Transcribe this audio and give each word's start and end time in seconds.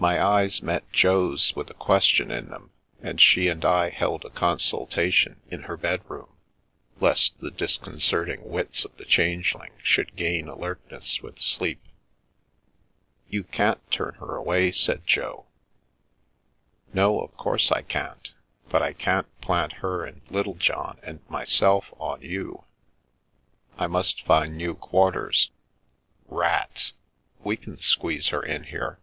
My 0.00 0.24
eyes 0.24 0.62
met 0.62 0.88
Jo's 0.92 1.56
with 1.56 1.70
a 1.70 1.74
question 1.74 2.30
in 2.30 2.50
them, 2.50 2.70
and 3.02 3.20
she 3.20 3.48
and 3.48 3.64
I 3.64 3.90
held 3.90 4.24
a 4.24 4.30
consultation, 4.30 5.40
in 5.50 5.62
her 5.62 5.76
bedroom, 5.76 6.36
lest 7.00 7.36
the 7.40 7.50
disconcerting 7.50 8.48
wits 8.48 8.84
of 8.84 8.96
the 8.96 9.04
Changeling 9.04 9.72
should 9.82 10.14
gain 10.14 10.46
alertness 10.46 11.20
with 11.20 11.40
sleep. 11.40 11.80
You 13.28 13.42
can't 13.42 13.90
turn 13.90 14.14
her 14.20 14.36
away," 14.36 14.70
said 14.70 15.04
Jo. 15.04 15.46
No, 16.94 17.18
of 17.20 17.36
course 17.36 17.72
I 17.72 17.82
can't. 17.82 18.30
But 18.68 18.82
I 18.82 18.92
can't 18.92 19.26
plant 19.40 19.72
her 19.82 20.04
and 20.04 20.20
Little 20.30 20.54
John 20.54 21.00
and 21.02 21.28
myself 21.28 21.92
on 21.98 22.22
you. 22.22 22.62
I 23.76 23.88
must 23.88 24.24
find 24.24 24.56
new 24.56 24.76
quar 24.76 25.10
ters."" 25.10 25.50
Rats! 26.28 26.92
We 27.42 27.56
can 27.56 27.78
squeeze 27.78 28.28
her 28.28 28.44
in 28.44 28.62
here. 28.62 29.00